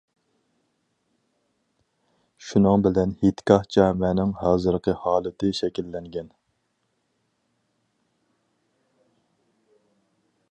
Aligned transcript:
شۇنىڭ 2.45 2.85
بىلەن 2.87 3.13
ھېيتگاھ 3.19 3.67
جامەنىڭ 3.75 4.33
ھازىرقى 4.39 4.95
ھالىتى 5.03 5.51
شەكىللەنگەن. 5.61 6.35